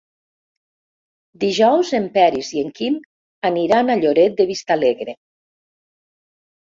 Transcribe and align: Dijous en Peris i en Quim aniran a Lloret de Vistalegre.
Dijous 1.43 1.91
en 1.99 2.07
Peris 2.15 2.49
i 2.55 2.63
en 2.67 2.73
Quim 2.79 2.97
aniran 3.53 3.95
a 3.95 3.99
Lloret 4.01 4.35
de 4.41 4.49
Vistalegre. 4.55 5.17